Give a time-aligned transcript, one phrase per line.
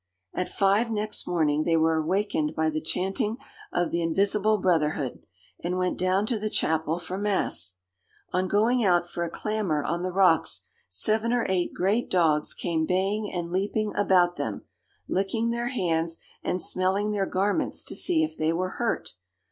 [0.33, 3.37] At five next morning they were wakened by the chanting
[3.71, 5.21] of the invisible brotherhood,
[5.63, 7.77] and went down to the chapel for mass.
[8.33, 12.87] On going out for a clamber on the rocks, seven or eight great dogs came
[12.87, 14.63] baying and leaping about them,
[15.07, 19.13] licking their hands and smelling their garments to see if they were hurt.